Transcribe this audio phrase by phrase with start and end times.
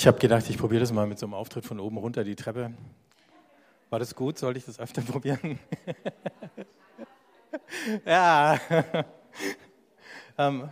[0.00, 2.34] Ich habe gedacht, ich probiere das mal mit so einem Auftritt von oben runter die
[2.34, 2.72] Treppe.
[3.90, 4.38] War das gut?
[4.38, 5.58] Sollte ich das öfter probieren?
[8.06, 8.58] ja.
[10.38, 10.70] ähm,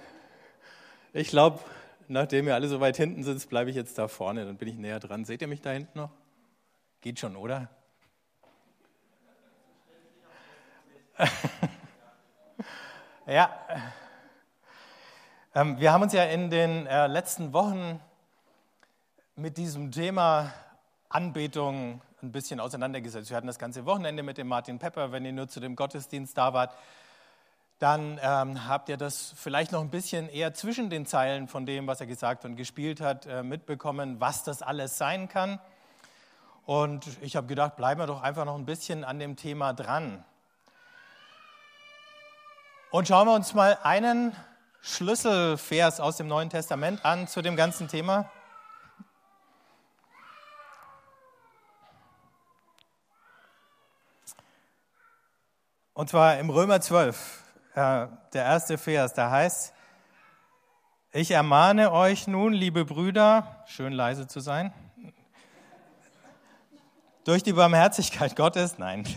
[1.12, 1.61] ich glaube,
[2.09, 4.46] nachdem ihr alle so weit hinten sitzt, bleibe ich jetzt da vorne.
[4.46, 5.27] Dann bin ich näher dran.
[5.27, 6.10] Seht ihr mich da hinten noch?
[7.03, 7.69] Geht schon, oder?
[13.26, 13.51] ja.
[15.54, 18.01] Ähm, wir haben uns ja in den äh, letzten Wochen
[19.38, 20.52] mit diesem Thema
[21.09, 23.30] Anbetung ein bisschen auseinandergesetzt.
[23.30, 25.12] Wir hatten das ganze Wochenende mit dem Martin Pepper.
[25.12, 26.74] Wenn ihr nur zu dem Gottesdienst da wart,
[27.79, 31.87] dann ähm, habt ihr das vielleicht noch ein bisschen eher zwischen den Zeilen von dem,
[31.87, 35.60] was er gesagt und gespielt hat, äh, mitbekommen, was das alles sein kann.
[36.66, 40.24] Und ich habe gedacht, bleiben wir doch einfach noch ein bisschen an dem Thema dran.
[42.91, 44.34] Und schauen wir uns mal einen
[44.80, 48.29] Schlüsselvers aus dem Neuen Testament an zu dem ganzen Thema.
[55.99, 57.43] Und zwar im Römer 12,
[57.74, 59.74] äh, der erste Vers, da heißt,
[61.10, 64.73] ich ermahne euch nun, liebe Brüder, schön leise zu sein,
[67.25, 69.09] durch die Barmherzigkeit Gottes, nein,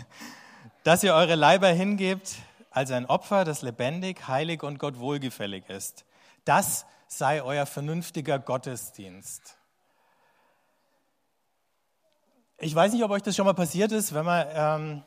[0.82, 2.34] dass ihr eure Leiber hingebt
[2.72, 6.04] als ein Opfer, das lebendig, heilig und Gott wohlgefällig ist.
[6.44, 9.56] Das sei euer vernünftiger Gottesdienst.
[12.58, 15.02] Ich weiß nicht, ob euch das schon mal passiert ist, wenn man ähm,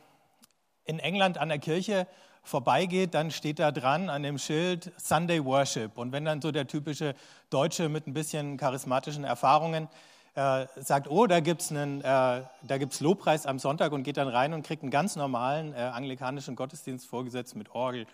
[0.86, 2.08] in England an der Kirche
[2.44, 5.98] vorbeigeht, dann steht da dran an dem Schild Sunday Worship.
[5.98, 7.16] Und wenn dann so der typische
[7.50, 9.88] Deutsche mit ein bisschen charismatischen Erfahrungen
[10.36, 14.64] äh, sagt, oh, da gibt es äh, Lobpreis am Sonntag und geht dann rein und
[14.64, 18.06] kriegt einen ganz normalen äh, anglikanischen Gottesdienst vorgesetzt mit Orgel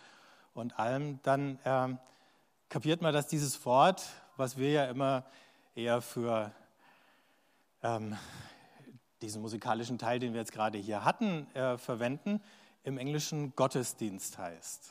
[0.53, 1.95] und allem, dann äh,
[2.69, 4.03] kapiert man, dass dieses Wort,
[4.37, 5.23] was wir ja immer
[5.75, 6.51] eher für
[7.83, 8.15] ähm,
[9.21, 12.41] diesen musikalischen Teil, den wir jetzt gerade hier hatten, äh, verwenden,
[12.83, 14.89] im Englischen Gottesdienst heißt.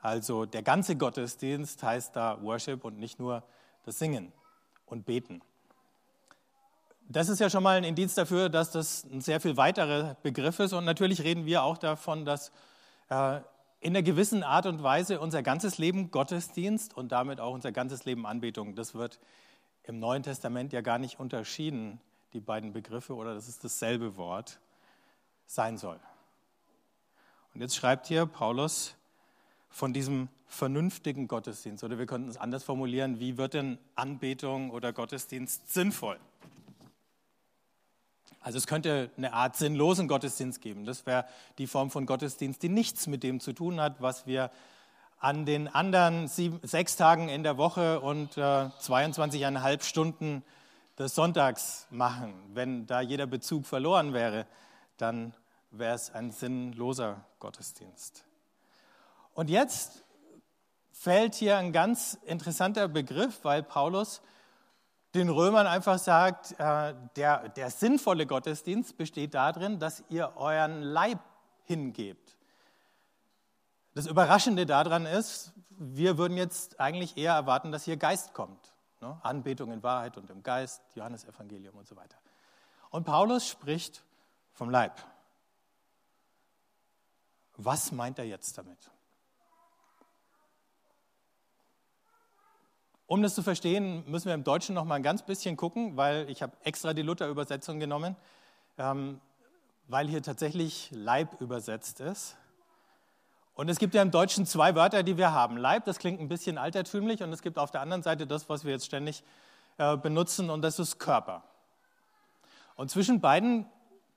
[0.00, 3.42] Also der ganze Gottesdienst heißt da Worship und nicht nur
[3.84, 4.32] das Singen
[4.86, 5.40] und Beten.
[7.08, 10.58] Das ist ja schon mal ein Indiz dafür, dass das ein sehr viel weiterer Begriff
[10.60, 10.72] ist.
[10.72, 12.50] Und natürlich reden wir auch davon, dass
[13.10, 13.40] äh,
[13.80, 18.04] in einer gewissen Art und Weise unser ganzes Leben Gottesdienst und damit auch unser ganzes
[18.04, 19.18] Leben Anbetung, das wird
[19.82, 22.00] im Neuen Testament ja gar nicht unterschieden,
[22.32, 24.60] die beiden Begriffe, oder das ist dasselbe Wort,
[25.46, 26.00] sein soll.
[27.54, 28.94] Und jetzt schreibt hier Paulus
[29.68, 34.92] von diesem vernünftigen Gottesdienst, oder wir könnten es anders formulieren, wie wird denn Anbetung oder
[34.92, 36.18] Gottesdienst sinnvoll?
[38.40, 40.84] Also es könnte eine Art sinnlosen Gottesdienst geben.
[40.84, 41.24] Das wäre
[41.58, 44.50] die Form von Gottesdienst, die nichts mit dem zu tun hat, was wir
[45.20, 50.42] an den anderen sieben, sechs Tagen in der Woche und äh, 22,5 Stunden
[50.98, 52.34] des Sonntags machen.
[52.52, 54.46] Wenn da jeder Bezug verloren wäre,
[54.96, 55.32] dann
[55.72, 58.24] wäre es ein sinnloser Gottesdienst.
[59.34, 60.04] Und jetzt
[60.90, 64.22] fällt hier ein ganz interessanter Begriff, weil Paulus
[65.14, 71.18] den Römern einfach sagt, äh, der, der sinnvolle Gottesdienst besteht darin, dass ihr euren Leib
[71.64, 72.38] hingebt.
[73.94, 78.72] Das Überraschende daran ist, wir würden jetzt eigentlich eher erwarten, dass hier Geist kommt.
[79.00, 79.18] Ne?
[79.22, 82.16] Anbetung in Wahrheit und im Geist, Johannesevangelium und so weiter.
[82.90, 84.04] Und Paulus spricht
[84.52, 84.94] vom Leib.
[87.56, 88.90] Was meint er jetzt damit?
[93.06, 96.30] Um das zu verstehen, müssen wir im Deutschen noch mal ein ganz bisschen gucken, weil
[96.30, 98.16] ich habe extra die Luther-Übersetzung genommen,
[98.78, 99.20] ähm,
[99.86, 102.36] weil hier tatsächlich Leib übersetzt ist.
[103.54, 105.58] Und es gibt ja im Deutschen zwei Wörter, die wir haben.
[105.58, 108.64] Leib, das klingt ein bisschen altertümlich, und es gibt auf der anderen Seite das, was
[108.64, 109.22] wir jetzt ständig
[109.76, 111.44] äh, benutzen, und das ist Körper.
[112.76, 113.66] Und zwischen beiden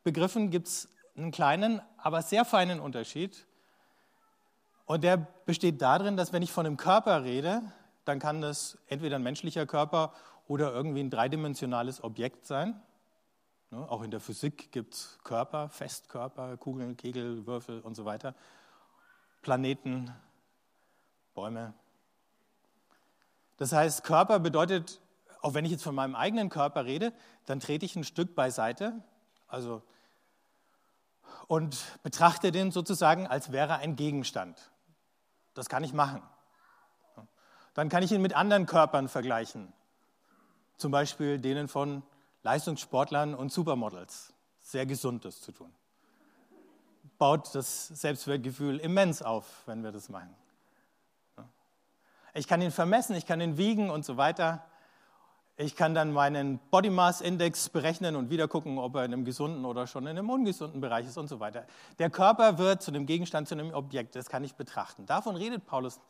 [0.05, 3.45] Begriffen gibt es einen kleinen, aber sehr feinen Unterschied.
[4.85, 7.61] Und der besteht darin, dass wenn ich von einem Körper rede,
[8.05, 10.13] dann kann das entweder ein menschlicher Körper
[10.47, 12.79] oder irgendwie ein dreidimensionales Objekt sein.
[13.71, 18.35] Ne, auch in der Physik gibt es Körper, Festkörper, Kugeln, Kegel, Würfel und so weiter.
[19.41, 20.13] Planeten,
[21.33, 21.73] Bäume.
[23.57, 25.01] Das heißt, Körper bedeutet,
[25.41, 27.11] auch wenn ich jetzt von meinem eigenen Körper rede,
[27.45, 29.01] dann trete ich ein Stück beiseite.
[29.47, 29.81] Also
[31.47, 34.71] und betrachte den sozusagen, als wäre ein Gegenstand.
[35.53, 36.21] Das kann ich machen.
[37.73, 39.73] Dann kann ich ihn mit anderen Körpern vergleichen,
[40.77, 42.03] zum Beispiel denen von
[42.43, 44.33] Leistungssportlern und Supermodels.
[44.59, 45.73] Sehr gesund, das zu tun.
[47.17, 50.35] Baut das Selbstwertgefühl immens auf, wenn wir das machen.
[52.33, 54.65] Ich kann ihn vermessen, ich kann ihn wiegen und so weiter.
[55.57, 59.23] Ich kann dann meinen Body Mass Index berechnen und wieder gucken, ob er in einem
[59.23, 61.65] gesunden oder schon in einem ungesunden Bereich ist und so weiter.
[61.97, 65.05] Der Körper wird zu einem Gegenstand, zu einem Objekt, das kann ich betrachten.
[65.05, 66.01] Davon redet Paulus.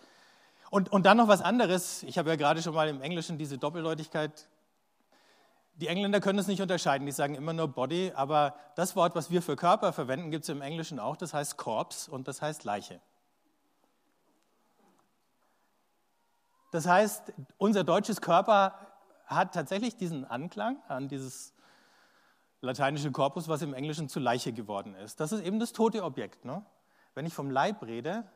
[0.71, 2.01] Und, und dann noch was anderes.
[2.03, 4.47] Ich habe ja gerade schon mal im Englischen diese Doppeldeutigkeit.
[5.75, 9.29] Die Engländer können es nicht unterscheiden, die sagen immer nur Body, aber das Wort, was
[9.29, 12.63] wir für Körper verwenden, gibt es im Englischen auch, das heißt Corpse und das heißt
[12.63, 12.99] Leiche.
[16.71, 18.73] Das heißt, unser deutsches Körper
[19.25, 21.53] hat tatsächlich diesen Anklang an dieses
[22.61, 25.19] lateinische Korpus, was im Englischen zu Leiche geworden ist.
[25.19, 26.45] Das ist eben das tote Objekt.
[26.45, 26.65] Ne?
[27.13, 28.29] Wenn ich vom Leib rede,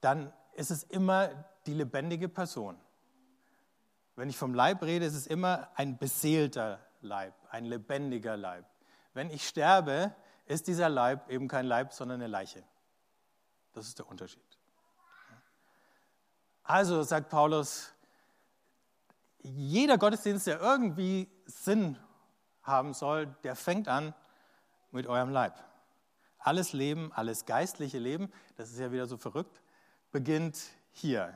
[0.00, 1.30] dann ist es immer
[1.66, 2.78] die lebendige Person.
[4.16, 8.64] Wenn ich vom Leib rede, ist es immer ein beseelter Leib, ein lebendiger Leib.
[9.14, 10.14] Wenn ich sterbe,
[10.46, 12.64] ist dieser Leib eben kein Leib, sondern eine Leiche.
[13.72, 14.42] Das ist der Unterschied.
[16.64, 17.94] Also sagt Paulus,
[19.42, 21.98] jeder Gottesdienst, der irgendwie Sinn
[22.62, 24.14] haben soll, der fängt an
[24.90, 25.54] mit eurem Leib.
[26.38, 29.60] Alles Leben, alles geistliche Leben, das ist ja wieder so verrückt,
[30.12, 30.58] beginnt
[30.92, 31.34] hier.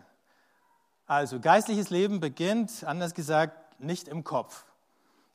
[1.06, 4.64] Also geistliches Leben beginnt, anders gesagt, nicht im Kopf.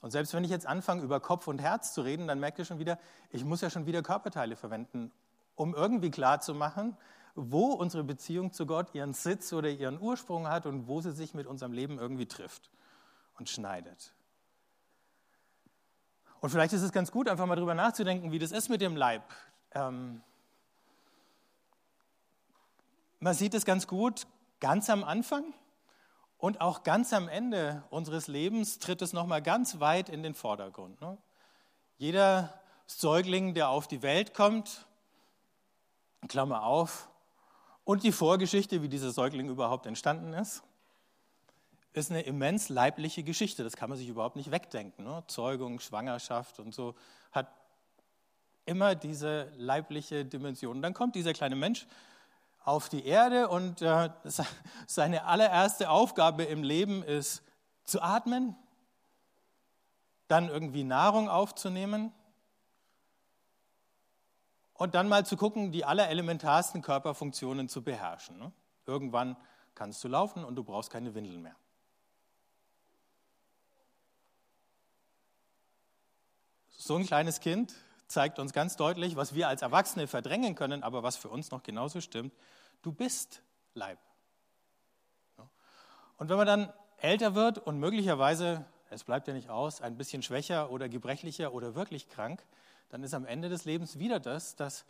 [0.01, 2.65] Und selbst wenn ich jetzt anfange, über Kopf und Herz zu reden, dann merkt ihr
[2.65, 2.97] schon wieder,
[3.29, 5.11] ich muss ja schon wieder Körperteile verwenden,
[5.55, 6.95] um irgendwie klarzumachen,
[7.37, 11.33] wo unsere Beziehung zu Gott ihren Sitz oder ihren Ursprung hat und wo sie sich
[11.33, 12.69] mit unserem Leben irgendwie trifft
[13.37, 14.11] und schneidet.
[16.41, 18.95] Und vielleicht ist es ganz gut, einfach mal drüber nachzudenken, wie das ist mit dem
[18.95, 19.23] Leib.
[19.71, 20.21] Ähm,
[23.19, 24.27] man sieht es ganz gut
[24.59, 25.53] ganz am Anfang
[26.37, 30.99] und auch ganz am Ende unseres Lebens tritt es nochmal ganz weit in den Vordergrund.
[31.01, 31.17] Ne?
[31.97, 32.53] Jeder
[32.85, 34.85] Säugling, der auf die Welt kommt,
[36.27, 37.09] Klammer auf,
[37.87, 40.61] und die Vorgeschichte, wie dieser Säugling überhaupt entstanden ist,
[41.93, 43.63] ist eine immens leibliche Geschichte.
[43.63, 45.05] Das kann man sich überhaupt nicht wegdenken.
[45.05, 45.23] Ne?
[45.27, 46.95] Zeugung, Schwangerschaft und so
[47.31, 47.47] hat
[48.65, 50.75] immer diese leibliche Dimension.
[50.75, 51.87] Und dann kommt dieser kleine Mensch
[52.65, 54.09] auf die Erde und äh,
[54.85, 57.41] seine allererste Aufgabe im Leben ist
[57.85, 58.57] zu atmen,
[60.27, 62.11] dann irgendwie Nahrung aufzunehmen
[64.77, 68.37] und dann mal zu gucken, die allerelementarsten Körperfunktionen zu beherrschen.
[68.37, 68.51] Ne?
[68.85, 69.35] Irgendwann
[69.75, 71.55] kannst du laufen und du brauchst keine Windeln mehr.
[76.69, 77.73] So ein kleines Kind
[78.07, 81.63] zeigt uns ganz deutlich, was wir als Erwachsene verdrängen können, aber was für uns noch
[81.63, 82.33] genauso stimmt.
[82.81, 83.41] Du bist
[83.73, 83.99] Leib.
[86.17, 90.23] Und wenn man dann älter wird und möglicherweise, es bleibt ja nicht aus, ein bisschen
[90.23, 92.43] schwächer oder gebrechlicher oder wirklich krank,
[92.89, 94.85] dann ist am Ende des Lebens wieder das, dass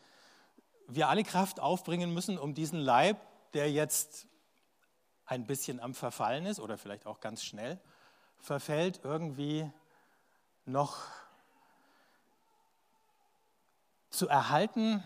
[0.88, 3.18] wir alle Kraft aufbringen müssen, um diesen Leib,
[3.54, 4.28] der jetzt
[5.26, 7.80] ein bisschen am Verfallen ist oder vielleicht auch ganz schnell
[8.38, 9.70] verfällt, irgendwie
[10.66, 11.04] noch
[14.10, 15.04] zu erhalten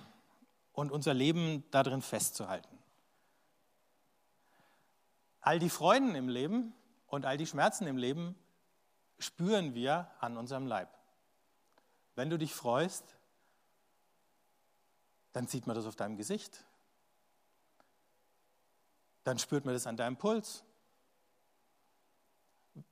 [0.73, 2.77] und unser Leben darin festzuhalten.
[5.41, 6.73] All die Freuden im Leben
[7.07, 8.35] und all die Schmerzen im Leben
[9.17, 11.00] spüren wir an unserem Leib.
[12.15, 13.15] Wenn du dich freust,
[15.33, 16.65] dann sieht man das auf deinem Gesicht.
[19.23, 20.63] Dann spürt man das an deinem Puls.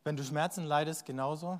[0.04, 1.59] Wenn du Schmerzen leidest, genauso.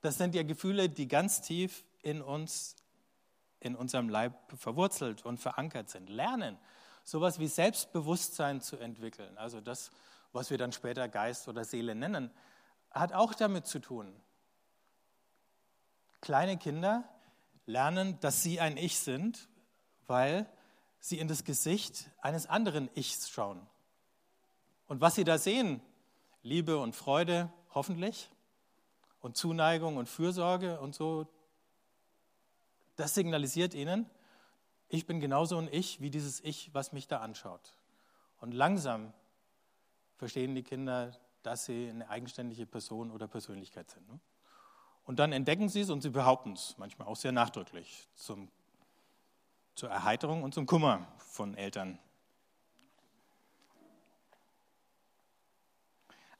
[0.00, 2.76] Das sind ja Gefühle, die ganz tief in uns,
[3.60, 6.08] in unserem Leib verwurzelt und verankert sind.
[6.08, 6.58] Lernen,
[7.04, 9.90] sowas wie Selbstbewusstsein zu entwickeln, also das,
[10.32, 12.30] was wir dann später Geist oder Seele nennen,
[12.90, 14.14] hat auch damit zu tun,
[16.20, 17.08] Kleine Kinder
[17.66, 19.48] lernen, dass sie ein Ich sind,
[20.06, 20.46] weil
[20.98, 23.66] sie in das Gesicht eines anderen Ichs schauen.
[24.86, 25.80] Und was sie da sehen,
[26.42, 28.30] Liebe und Freude, hoffentlich,
[29.20, 31.26] und Zuneigung und Fürsorge und so,
[32.96, 34.08] das signalisiert ihnen,
[34.88, 37.74] ich bin genauso ein Ich wie dieses Ich, was mich da anschaut.
[38.40, 39.12] Und langsam
[40.16, 41.12] verstehen die Kinder,
[41.42, 44.08] dass sie eine eigenständige Person oder Persönlichkeit sind.
[44.08, 44.18] Ne?
[45.10, 48.48] Und dann entdecken sie es und sie behaupten es, manchmal auch sehr nachdrücklich, zum,
[49.74, 51.98] zur Erheiterung und zum Kummer von Eltern.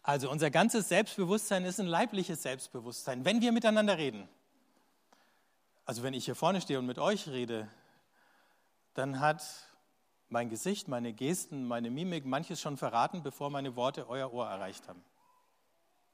[0.04, 4.28] Also unser ganzes Selbstbewusstsein ist ein leibliches Selbstbewusstsein, wenn wir miteinander reden.
[5.84, 7.68] Also wenn ich hier vorne stehe und mit euch rede,
[8.94, 9.42] dann hat
[10.28, 14.86] mein Gesicht, meine Gesten, meine Mimik manches schon verraten, bevor meine Worte euer Ohr erreicht
[14.86, 15.02] haben.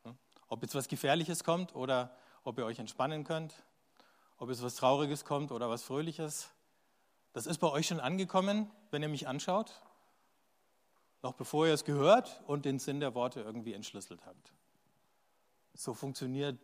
[0.04, 0.16] Hm?
[0.48, 3.54] Ob jetzt was Gefährliches kommt oder ob ihr euch entspannen könnt,
[4.38, 6.48] ob es was Trauriges kommt oder was Fröhliches.
[7.32, 9.82] Das ist bei euch schon angekommen, wenn ihr mich anschaut.
[11.22, 14.52] noch bevor ihr es gehört und den Sinn der Worte irgendwie entschlüsselt habt.
[15.74, 16.56] So funktioniert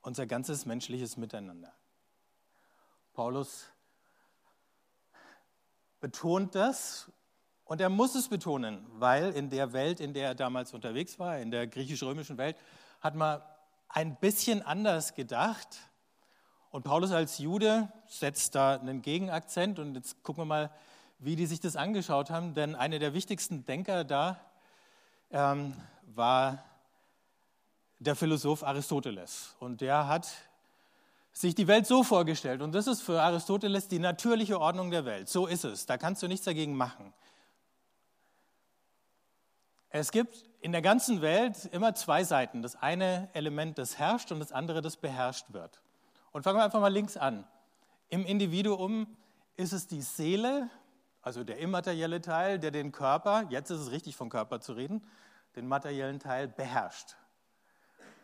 [0.00, 1.72] unser ganzes menschliches Miteinander.
[3.14, 3.66] Paulus
[5.98, 7.10] betont das
[7.64, 11.38] und er muss es betonen, weil in der Welt, in der er damals unterwegs war,
[11.38, 12.56] in der griechisch-römischen Welt,
[13.00, 13.42] hat man
[13.92, 15.78] ein bisschen anders gedacht.
[16.70, 20.70] Und Paulus als Jude setzt da einen Gegenakzent und jetzt gucken wir mal,
[21.18, 24.40] wie die sich das angeschaut haben, denn einer der wichtigsten Denker da
[25.30, 25.76] ähm,
[26.14, 26.64] war
[27.98, 29.54] der Philosoph Aristoteles.
[29.60, 30.28] Und der hat
[31.32, 32.60] sich die Welt so vorgestellt.
[32.60, 35.28] Und das ist für Aristoteles die natürliche Ordnung der Welt.
[35.28, 35.86] So ist es.
[35.86, 37.12] Da kannst du nichts dagegen machen.
[39.94, 42.62] Es gibt in der ganzen Welt immer zwei Seiten.
[42.62, 45.82] Das eine Element, das herrscht und das andere, das beherrscht wird.
[46.32, 47.46] Und fangen wir einfach mal links an.
[48.08, 49.06] Im Individuum
[49.54, 50.70] ist es die Seele,
[51.20, 55.06] also der immaterielle Teil, der den Körper, jetzt ist es richtig vom Körper zu reden,
[55.56, 57.16] den materiellen Teil beherrscht.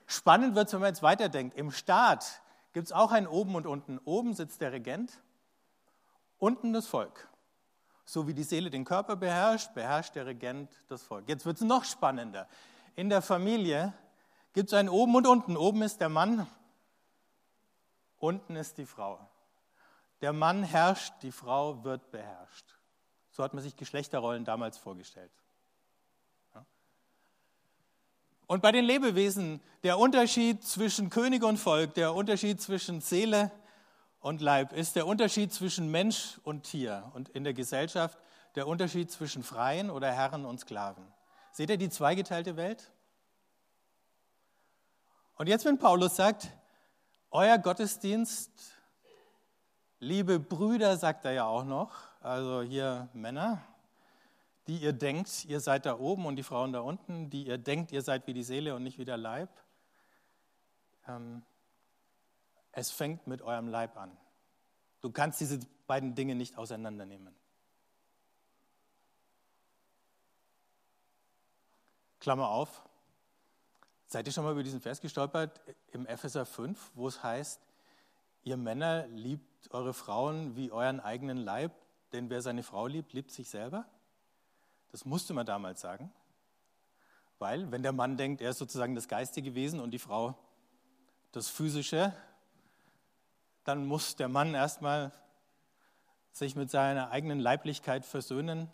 [0.06, 1.54] Spannend wird es, wenn man jetzt weiterdenkt.
[1.54, 2.40] Im Staat
[2.72, 3.98] gibt es auch ein Oben und Unten.
[4.06, 5.20] Oben sitzt der Regent,
[6.38, 7.28] unten das Volk.
[8.10, 11.28] So wie die Seele den Körper beherrscht, beherrscht der Regent das Volk.
[11.28, 12.48] Jetzt wird es noch spannender.
[12.96, 13.92] In der Familie
[14.54, 15.58] gibt es ein Oben und Unten.
[15.58, 16.46] Oben ist der Mann,
[18.16, 19.20] unten ist die Frau.
[20.22, 22.78] Der Mann herrscht, die Frau wird beherrscht.
[23.30, 25.30] So hat man sich Geschlechterrollen damals vorgestellt.
[28.46, 33.52] Und bei den Lebewesen der Unterschied zwischen König und Volk, der Unterschied zwischen Seele
[34.20, 38.18] und Leib ist der Unterschied zwischen Mensch und Tier und in der Gesellschaft
[38.54, 41.04] der Unterschied zwischen Freien oder Herren und Sklaven.
[41.52, 42.90] Seht ihr die zweigeteilte Welt?
[45.36, 46.48] Und jetzt, wenn Paulus sagt,
[47.30, 48.50] euer Gottesdienst,
[50.00, 53.62] liebe Brüder, sagt er ja auch noch, also hier Männer,
[54.66, 57.92] die ihr denkt, ihr seid da oben und die Frauen da unten, die ihr denkt,
[57.92, 59.48] ihr seid wie die Seele und nicht wie der Leib.
[61.06, 61.42] Ähm,
[62.78, 64.16] es fängt mit eurem Leib an.
[65.00, 65.58] Du kannst diese
[65.88, 67.34] beiden Dinge nicht auseinandernehmen.
[72.20, 72.88] Klammer auf.
[74.06, 75.60] Seid ihr schon mal über diesen Vers gestolpert
[75.92, 77.60] im Epheser 5, wo es heißt,
[78.44, 81.72] ihr Männer liebt eure Frauen wie euren eigenen Leib,
[82.12, 83.86] denn wer seine Frau liebt, liebt sich selber?
[84.92, 86.12] Das musste man damals sagen,
[87.38, 90.38] weil wenn der Mann denkt, er ist sozusagen das geistige Wesen und die Frau
[91.32, 92.14] das physische,
[93.68, 95.12] dann muss der Mann erstmal
[96.32, 98.70] sich mit seiner eigenen Leiblichkeit versöhnen,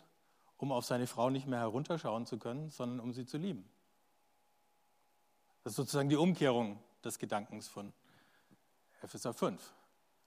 [0.55, 3.69] um auf seine Frau nicht mehr herunterschauen zu können, sondern um sie zu lieben.
[5.63, 7.91] Das ist sozusagen die Umkehrung des Gedankens von
[9.01, 9.61] Epheser 5.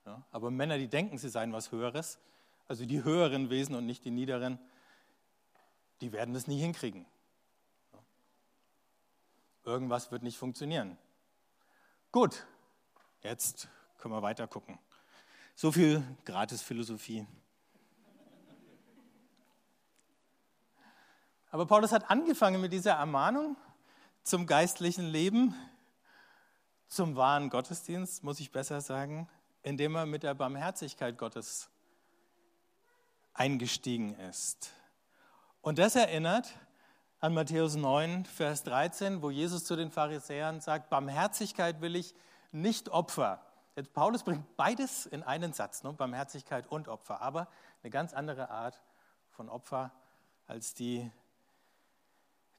[0.05, 2.19] Ja, aber Männer, die denken, sie seien was Höheres,
[2.67, 4.59] also die höheren Wesen und nicht die niederen,
[6.01, 7.07] die werden das nie hinkriegen.
[9.63, 10.95] Irgendwas wird nicht funktionieren.
[12.11, 12.45] Gut,
[13.23, 13.67] jetzt
[13.99, 14.79] können wir weiter gucken.
[15.55, 17.27] So viel Gratisphilosophie.
[21.51, 23.57] Aber Paulus hat angefangen mit dieser Ermahnung
[24.23, 25.55] zum geistlichen Leben,
[26.87, 29.27] zum wahren Gottesdienst, muss ich besser sagen,
[29.63, 31.69] indem er mit der Barmherzigkeit Gottes
[33.33, 34.71] eingestiegen ist.
[35.61, 36.53] Und das erinnert
[37.19, 42.13] an Matthäus 9, Vers 13, wo Jesus zu den Pharisäern sagt, Barmherzigkeit will ich,
[42.51, 43.45] nicht Opfer.
[43.75, 45.93] Jetzt Paulus bringt beides in einen Satz, ne?
[45.93, 47.47] Barmherzigkeit und Opfer, aber
[47.81, 48.81] eine ganz andere Art
[49.29, 49.91] von Opfer
[50.47, 51.09] als die,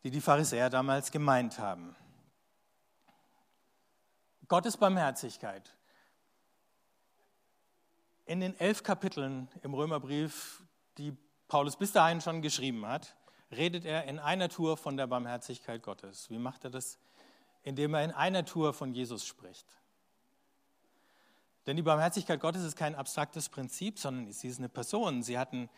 [0.03, 1.97] die die Pharisäer damals gemeint haben.
[4.49, 5.77] Gottes Barmherzigkeit.
[8.25, 10.63] In den elf Kapiteln im Römerbrief,
[10.99, 11.17] die
[11.49, 13.17] Paulus bis dahin schon geschrieben hat,
[13.51, 16.31] redet er in einer Tour von der Barmherzigkeit Gottes.
[16.31, 16.99] Wie macht er das?
[17.63, 19.67] Indem er in einer Tour von Jesus spricht.
[21.67, 25.23] Denn die Barmherzigkeit Gottes ist kein abstraktes Prinzip, sondern sie ist eine Person.
[25.23, 25.69] Sie hat ein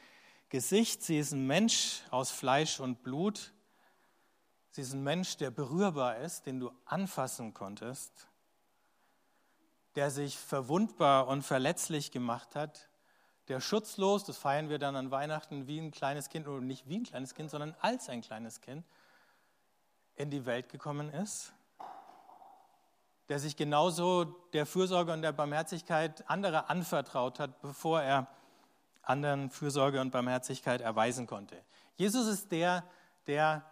[0.48, 3.52] Gesicht, sie ist ein Mensch aus Fleisch und Blut.
[4.70, 8.28] Sie ist ein Mensch, der berührbar ist, den du anfassen konntest,
[9.96, 12.88] der sich verwundbar und verletzlich gemacht hat,
[13.48, 16.98] der schutzlos, das feiern wir dann an Weihnachten wie ein kleines Kind, oder nicht wie
[16.98, 18.86] ein kleines Kind, sondern als ein kleines Kind
[20.14, 21.52] in die Welt gekommen ist,
[23.32, 28.26] der sich genauso der Fürsorge und der Barmherzigkeit anderer anvertraut hat, bevor er
[29.00, 31.56] anderen Fürsorge und Barmherzigkeit erweisen konnte.
[31.96, 32.84] Jesus ist der,
[33.26, 33.64] der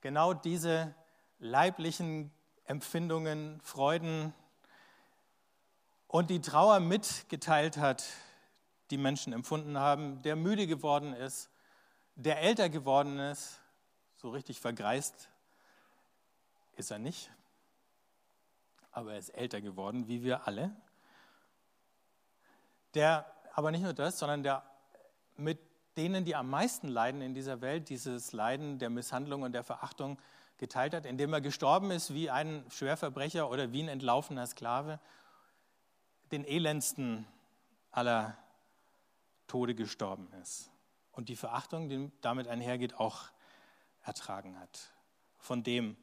[0.00, 0.96] genau diese
[1.38, 2.32] leiblichen
[2.64, 4.34] Empfindungen, Freuden
[6.08, 8.02] und die Trauer mitgeteilt hat,
[8.90, 11.50] die Menschen empfunden haben, der müde geworden ist,
[12.16, 13.60] der älter geworden ist,
[14.16, 15.28] so richtig vergreist
[16.74, 17.30] ist er nicht,
[18.94, 20.74] aber er ist älter geworden, wie wir alle.
[22.94, 24.64] Der aber nicht nur das, sondern der
[25.36, 25.58] mit
[25.96, 30.18] denen, die am meisten leiden in dieser Welt, dieses Leiden der Misshandlung und der Verachtung
[30.58, 35.00] geteilt hat, indem er gestorben ist wie ein Schwerverbrecher oder wie ein entlaufener Sklave,
[36.32, 37.26] den elendsten
[37.90, 38.36] aller
[39.46, 40.70] Tode gestorben ist
[41.12, 43.28] und die Verachtung, die damit einhergeht, auch
[44.02, 44.92] ertragen hat.
[45.38, 45.96] Von dem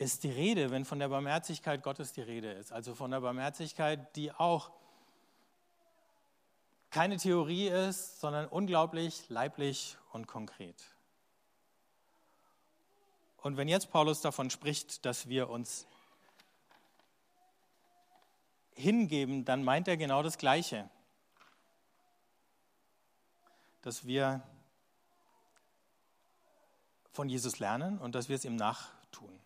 [0.00, 2.72] ist die Rede, wenn von der Barmherzigkeit Gottes die Rede ist.
[2.72, 4.70] Also von der Barmherzigkeit, die auch
[6.90, 10.82] keine Theorie ist, sondern unglaublich leiblich und konkret.
[13.42, 15.86] Und wenn jetzt Paulus davon spricht, dass wir uns
[18.74, 20.88] hingeben, dann meint er genau das Gleiche.
[23.82, 24.42] Dass wir
[27.12, 29.40] von Jesus lernen und dass wir es ihm nachtun.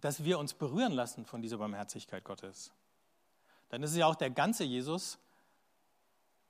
[0.00, 2.72] Dass wir uns berühren lassen von dieser Barmherzigkeit Gottes.
[3.68, 5.18] Dann ist es ja auch der ganze Jesus,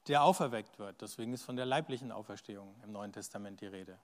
[0.08, 1.00] der auferweckt wird.
[1.00, 3.98] Deswegen ist von der leiblichen Auferstehung im Neuen Testament die Rede.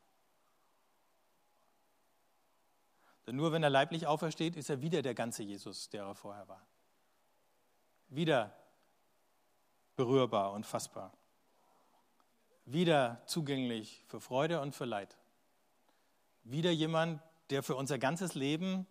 [3.27, 6.49] Denn nur wenn er leiblich aufersteht, ist er wieder der ganze Jesus, der er vorher
[6.49, 6.67] war.
[8.09, 8.53] Wieder
[9.95, 11.13] berührbar und fassbar.
[12.65, 15.17] Wieder zugänglich für Freude und für Leid.
[16.45, 18.87] Wieder jemand, der für unser ganzes Leben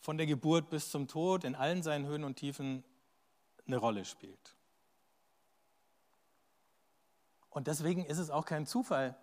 [0.00, 2.84] von der Geburt bis zum Tod in allen seinen Höhen und Tiefen
[3.66, 4.56] eine Rolle spielt.
[7.50, 9.16] Und deswegen ist es auch kein Zufall,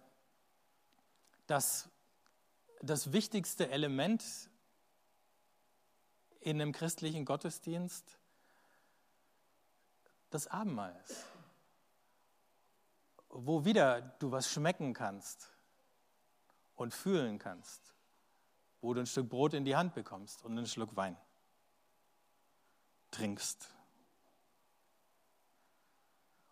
[1.48, 1.90] dass
[2.82, 4.24] das wichtigste Element
[6.42, 8.20] in einem christlichen Gottesdienst
[10.30, 11.26] das Abendmahl ist,
[13.30, 15.50] wo wieder du was schmecken kannst
[16.76, 17.95] und fühlen kannst,
[18.86, 21.18] wo du ein Stück Brot in die Hand bekommst und einen Schluck Wein
[23.12, 23.70] trinkst.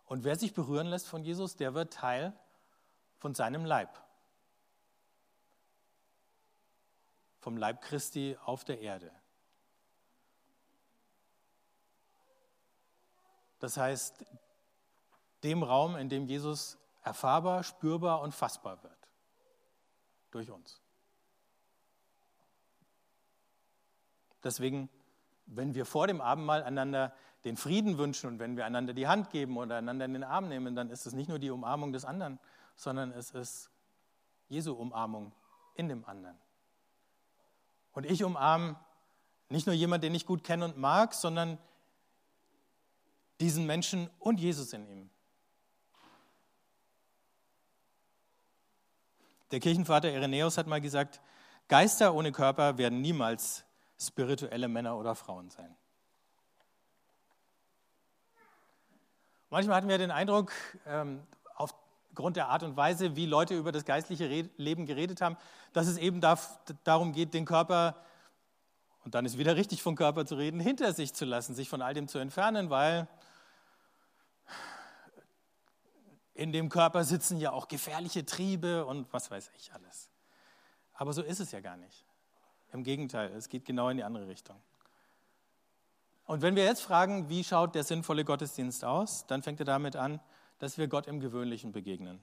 [0.06, 2.34] Und wer sich berühren lässt von Jesus, der wird Teil
[3.18, 4.04] von seinem Leib.
[7.44, 9.12] vom Leib Christi auf der Erde.
[13.60, 14.26] Das heißt,
[15.44, 19.10] dem Raum, in dem Jesus erfahrbar, spürbar und fassbar wird.
[20.32, 20.83] Durch uns.
[24.44, 24.90] Deswegen,
[25.46, 29.30] wenn wir vor dem Abendmahl einander den Frieden wünschen und wenn wir einander die Hand
[29.30, 32.06] geben oder einander in den Arm nehmen, dann ist es nicht nur die Umarmung des
[32.06, 32.40] anderen,
[32.76, 33.70] sondern es ist
[34.48, 35.34] Jesu Umarmung
[35.76, 36.38] in dem anderen.
[37.94, 38.76] Und ich umarme
[39.50, 41.58] nicht nur jemanden, den ich gut kenne und mag, sondern
[43.40, 45.10] diesen Menschen und Jesus in ihm.
[49.52, 51.22] Der Kirchenvater Irenäus hat mal gesagt,
[51.68, 53.66] Geister ohne Körper werden niemals
[54.08, 55.76] spirituelle Männer oder Frauen sein.
[59.50, 60.52] Manchmal hatten wir den Eindruck,
[60.86, 61.22] ähm,
[61.56, 65.38] aufgrund der Art und Weise, wie Leute über das geistliche Leben geredet haben,
[65.74, 67.96] dass es eben darum geht, den Körper,
[69.04, 71.82] und dann ist wieder richtig vom Körper zu reden, hinter sich zu lassen, sich von
[71.82, 73.08] all dem zu entfernen, weil
[76.34, 80.10] in dem Körper sitzen ja auch gefährliche Triebe und was weiß ich alles.
[80.94, 82.06] Aber so ist es ja gar nicht.
[82.74, 84.60] Im Gegenteil, es geht genau in die andere Richtung.
[86.26, 89.96] Und wenn wir jetzt fragen, wie schaut der sinnvolle Gottesdienst aus, dann fängt er damit
[89.96, 90.20] an,
[90.58, 92.20] dass wir Gott im Gewöhnlichen begegnen.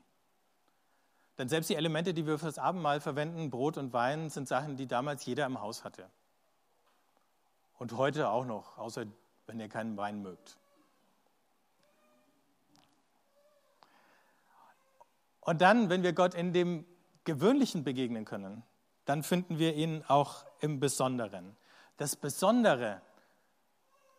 [1.39, 4.87] Denn selbst die Elemente, die wir fürs Abendmahl verwenden, Brot und Wein, sind Sachen, die
[4.87, 6.11] damals jeder im Haus hatte.
[7.79, 9.07] Und heute auch noch, außer
[9.47, 10.59] wenn ihr keinen Wein mögt.
[15.41, 16.85] Und dann, wenn wir Gott in dem
[17.25, 18.63] Gewöhnlichen begegnen können,
[19.05, 21.57] dann finden wir ihn auch im Besonderen.
[21.97, 23.01] Das Besondere,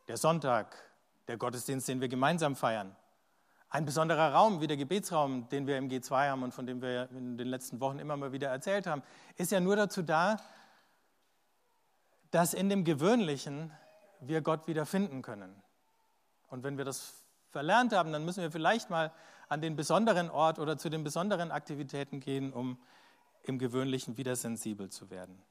[0.08, 0.76] der Sonntag,
[1.28, 2.96] der Gottesdienst, den wir gemeinsam feiern,
[3.70, 7.10] ein besonderer Raum, wie der Gebetsraum, den wir im G2 haben und von dem wir
[7.12, 9.02] in den letzten Wochen immer mal wieder erzählt haben,
[9.38, 10.38] ist ja nur dazu da,
[12.32, 13.72] dass in dem Gewöhnlichen
[14.20, 15.56] wir Gott wieder finden können.
[16.50, 17.14] Und wenn wir das
[17.52, 19.12] verlernt haben, dann müssen wir vielleicht mal
[19.48, 22.78] an den besonderen Ort oder zu den besonderen Aktivitäten gehen, um
[23.44, 25.42] im Gewöhnlichen wieder sensibel zu werden.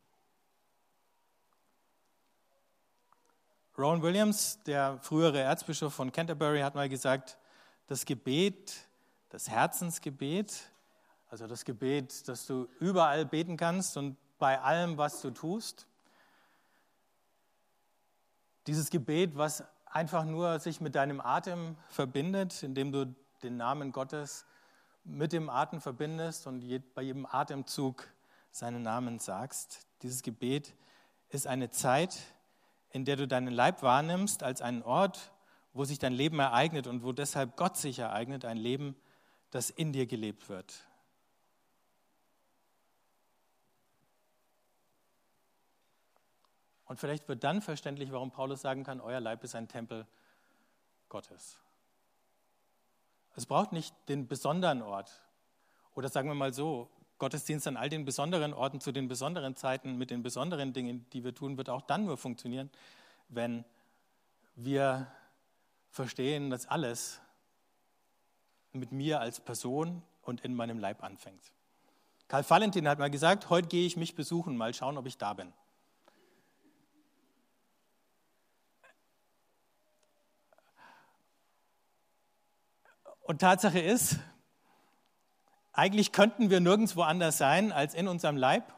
[3.77, 7.39] Rowan Williams, der frühere Erzbischof von Canterbury, hat mal gesagt,
[7.87, 8.87] das Gebet,
[9.31, 10.71] das Herzensgebet,
[11.31, 15.87] also das Gebet, das du überall beten kannst und bei allem, was du tust.
[18.67, 24.45] Dieses Gebet, was einfach nur sich mit deinem Atem verbindet, indem du den Namen Gottes
[25.05, 26.61] mit dem Atem verbindest und
[26.95, 28.09] bei jedem Atemzug
[28.51, 29.87] seinen Namen sagst.
[30.03, 30.75] Dieses Gebet
[31.29, 32.19] ist eine Zeit,
[32.91, 35.33] in der du deinen Leib wahrnimmst als einen Ort,
[35.73, 38.97] wo sich dein Leben ereignet und wo deshalb Gott sich ereignet, ein Leben,
[39.51, 40.87] das in dir gelebt wird.
[46.87, 50.09] Und vielleicht wird dann verständlich, warum Paulus sagen kann, euer Leib ist ein Tempel
[51.09, 51.61] Gottes.
[53.37, 55.21] Es braucht nicht den besonderen Ort.
[55.95, 59.97] Oder sagen wir mal so, Gottesdienst an all den besonderen Orten zu den besonderen Zeiten
[59.97, 62.71] mit den besonderen Dingen, die wir tun, wird auch dann nur funktionieren,
[63.29, 63.65] wenn
[64.55, 65.07] wir
[65.91, 67.21] verstehen, dass alles
[68.73, 71.53] mit mir als Person und in meinem Leib anfängt.
[72.29, 75.35] Karl Valentin hat mal gesagt, heute gehe ich mich besuchen, mal schauen, ob ich da
[75.35, 75.53] bin.
[83.31, 84.17] Und Tatsache ist,
[85.73, 88.75] eigentlich könnten wir nirgendwo anders sein als in unserem Leib.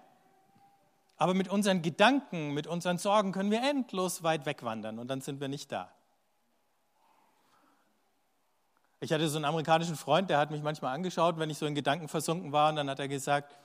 [1.16, 5.40] Aber mit unseren Gedanken, mit unseren Sorgen können wir endlos weit wegwandern und dann sind
[5.40, 5.90] wir nicht da.
[9.00, 11.74] Ich hatte so einen amerikanischen Freund, der hat mich manchmal angeschaut, wenn ich so in
[11.74, 13.56] Gedanken versunken war, und dann hat er gesagt,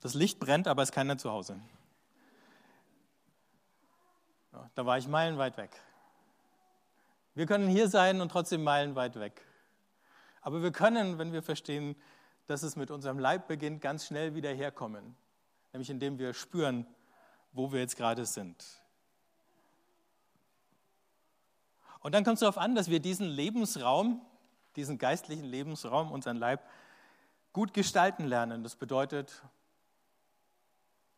[0.00, 1.60] das Licht brennt, aber es ist keiner zu Hause.
[4.76, 5.78] Da war ich meilenweit weg.
[7.34, 9.44] Wir können hier sein und trotzdem meilenweit weg.
[10.42, 11.96] Aber wir können, wenn wir verstehen,
[12.46, 15.16] dass es mit unserem Leib beginnt, ganz schnell wieder herkommen.
[15.72, 16.86] Nämlich indem wir spüren,
[17.52, 18.62] wo wir jetzt gerade sind.
[22.00, 24.20] Und dann kommt es darauf an, dass wir diesen Lebensraum,
[24.74, 26.68] diesen geistlichen Lebensraum, unseren Leib,
[27.52, 28.64] gut gestalten lernen.
[28.64, 29.42] Das bedeutet,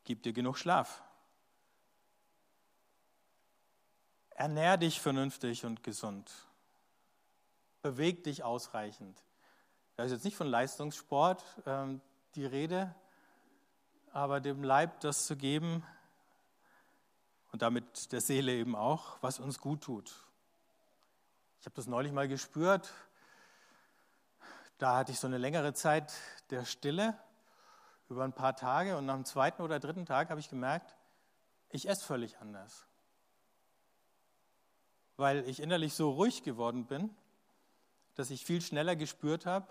[0.04, 1.02] gib dir genug Schlaf.
[4.30, 6.30] Ernähr dich vernünftig und gesund
[7.84, 9.22] beweg dich ausreichend.
[9.96, 12.00] Da ist jetzt nicht von Leistungssport ähm,
[12.34, 12.94] die Rede,
[14.10, 15.84] aber dem Leib das zu geben
[17.52, 20.14] und damit der Seele eben auch, was uns gut tut.
[21.60, 22.90] Ich habe das neulich mal gespürt.
[24.78, 26.10] Da hatte ich so eine längere Zeit
[26.48, 27.18] der Stille
[28.08, 30.96] über ein paar Tage und dem zweiten oder dritten Tag habe ich gemerkt,
[31.68, 32.86] ich esse völlig anders.
[35.18, 37.14] Weil ich innerlich so ruhig geworden bin
[38.14, 39.66] dass ich viel schneller gespürt habe,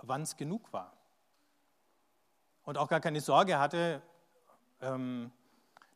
[0.00, 0.96] wann es genug war.
[2.64, 4.02] Und auch gar keine Sorge hatte,
[4.80, 5.30] ähm,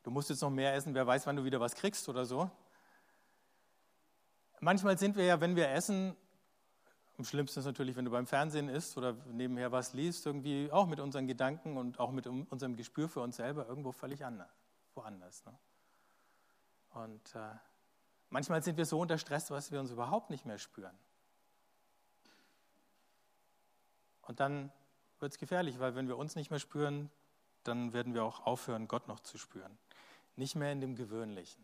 [0.03, 2.51] du musst jetzt noch mehr essen, wer weiß, wann du wieder was kriegst oder so.
[4.61, 6.17] Manchmal sind wir ja, wenn wir essen,
[7.17, 10.87] am schlimmsten ist natürlich, wenn du beim Fernsehen isst oder nebenher was liest, irgendwie auch
[10.87, 14.51] mit unseren Gedanken und auch mit unserem Gespür für uns selber irgendwo völlig anders,
[14.95, 15.45] woanders.
[15.45, 15.57] Ne?
[16.95, 17.55] Und äh,
[18.35, 20.99] Manchmal sind wir so unter Stress, dass wir uns überhaupt nicht mehr spüren.
[24.23, 24.73] Und dann
[25.21, 27.13] wird es gefährlich, weil wenn wir uns nicht mehr spüren,
[27.63, 29.79] dann werden wir auch aufhören, Gott noch zu spüren.
[30.35, 31.63] Nicht mehr in dem Gewöhnlichen.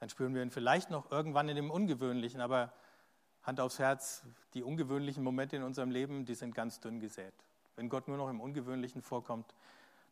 [0.00, 2.72] Dann spüren wir ihn vielleicht noch irgendwann in dem Ungewöhnlichen, aber
[3.44, 7.34] Hand aufs Herz, die ungewöhnlichen Momente in unserem Leben, die sind ganz dünn gesät.
[7.76, 9.54] Wenn Gott nur noch im Ungewöhnlichen vorkommt,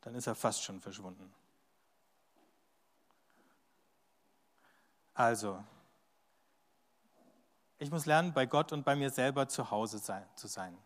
[0.03, 1.35] dann ist er fast schon verschwunden.
[5.15, 5.63] Also,
[7.79, 10.77] ich muss lernen, bei Gott und bei mir selber zu Hause sein, zu sein.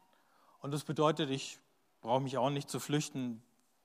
[0.60, 1.58] Und das bedeutet, ich
[2.02, 3.42] brauche mich auch nicht zu flüchten,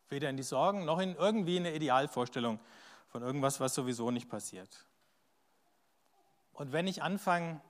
[0.09, 2.59] weder in die Sorgen noch in irgendwie eine Idealvorstellung
[3.07, 4.85] von irgendwas, was sowieso nicht passiert.
[6.51, 7.61] Und wenn ich anfange,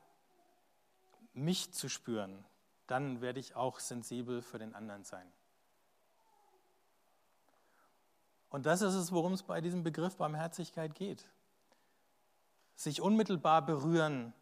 [1.34, 2.44] mich zu spüren,
[2.88, 5.32] dann werde ich auch sensibel für den anderen sein.
[8.50, 11.26] Und das ist es, worum es bei diesem Begriff Barmherzigkeit geht
[12.76, 14.34] sich unmittelbar berühren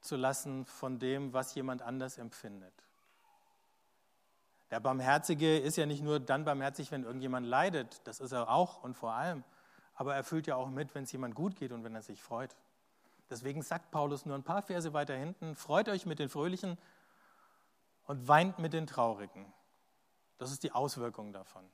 [0.00, 2.72] zu lassen von dem, was jemand anders empfindet.
[4.70, 8.82] Der Barmherzige ist ja nicht nur dann barmherzig, wenn irgendjemand leidet, das ist er auch
[8.82, 9.42] und vor allem,
[9.94, 12.22] aber er fühlt ja auch mit, wenn es jemand gut geht und wenn er sich
[12.22, 12.54] freut.
[13.30, 16.78] Deswegen sagt Paulus nur ein paar Verse weiter hinten, freut euch mit den Fröhlichen
[18.06, 19.52] und weint mit den Traurigen.
[20.38, 21.64] Das ist die Auswirkung davon.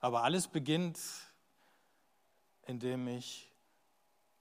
[0.00, 0.98] Aber alles beginnt
[2.66, 3.50] indem ich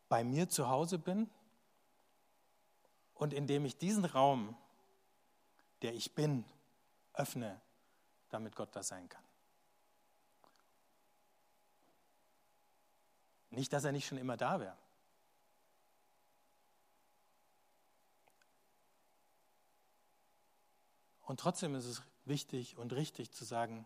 [0.08, 1.30] bei mir zu Hause bin
[3.16, 4.58] und indem ich diesen Raum,
[5.82, 6.46] der ich bin,
[7.14, 7.60] öffne,
[8.30, 9.24] damit Gott da sein kann.
[13.52, 14.78] Nicht, dass er nicht schon immer da wäre.
[21.30, 23.86] Und trotzdem ist es wichtig und richtig zu sagen,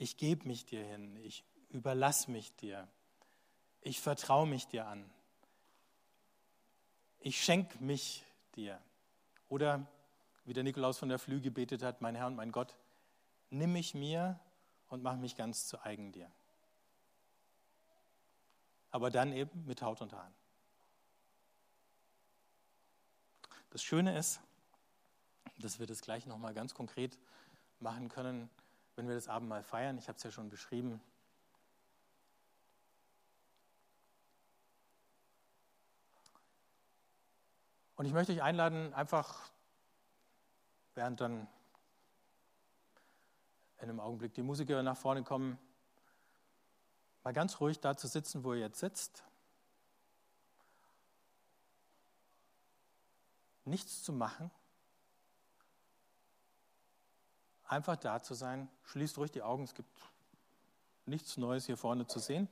[0.00, 2.88] ich gebe mich dir hin, ich überlasse mich dir,
[3.82, 5.04] ich vertraue mich dir an.
[7.18, 8.80] ich schenke mich dir.
[9.50, 9.86] Oder
[10.46, 12.74] wie der Nikolaus von der Flüge gebetet hat, mein Herr und mein Gott,
[13.50, 14.40] nimm mich mir
[14.88, 16.32] und mach mich ganz zu eigen dir.
[18.90, 20.32] Aber dann eben mit Haut und Haaren.
[23.68, 24.40] Das Schöne ist,
[25.58, 27.18] dass wir das gleich nochmal ganz konkret
[27.80, 28.48] machen können,
[29.00, 29.96] wenn wir das Abendmahl feiern.
[29.96, 31.00] Ich habe es ja schon beschrieben.
[37.96, 39.50] Und ich möchte euch einladen, einfach
[40.94, 41.48] während dann
[43.78, 45.56] in einem Augenblick die Musiker nach vorne kommen,
[47.24, 49.24] mal ganz ruhig da zu sitzen, wo ihr jetzt sitzt.
[53.64, 54.50] Nichts zu machen.
[57.70, 58.68] Einfach da zu sein.
[58.82, 59.96] Schließt ruhig die Augen, es gibt
[61.06, 62.48] nichts Neues hier vorne zu sehen.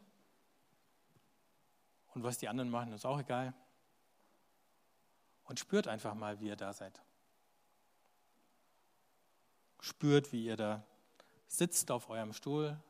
[2.14, 3.52] Und was die anderen machen, ist auch egal.
[5.42, 7.02] Und spürt einfach mal, wie ihr da seid.
[9.80, 10.84] Spürt, wie ihr da
[11.48, 12.80] sitzt auf eurem Stuhl.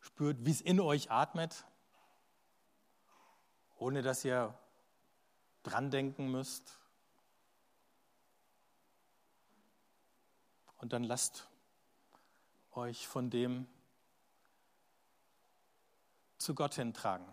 [0.00, 1.66] Spürt, wie es in euch atmet,
[3.76, 4.58] ohne dass ihr
[5.64, 6.78] dran denken müsst.
[10.82, 11.46] Und dann lasst
[12.72, 13.68] euch von dem
[16.38, 17.32] zu Gott hintragen,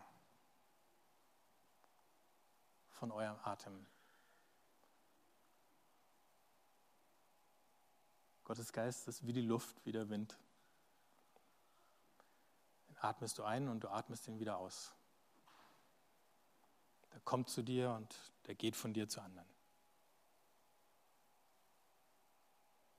[2.91, 3.87] von eurem Atem.
[8.43, 10.37] Gottes Geist ist wie die Luft, wie der Wind.
[12.87, 14.93] Den atmest du ein und du atmest ihn wieder aus.
[17.13, 19.58] Der kommt zu dir und der geht von dir zu anderen.